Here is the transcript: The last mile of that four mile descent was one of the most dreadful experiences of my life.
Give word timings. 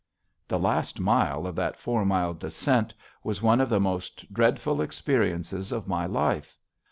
The 0.47 0.57
last 0.57 0.99
mile 0.99 1.45
of 1.45 1.53
that 1.57 1.77
four 1.79 2.05
mile 2.05 2.33
descent 2.33 2.91
was 3.23 3.43
one 3.43 3.61
of 3.61 3.69
the 3.69 3.79
most 3.79 4.33
dreadful 4.33 4.81
experiences 4.81 5.71
of 5.71 5.87
my 5.87 6.07
life. 6.07 6.57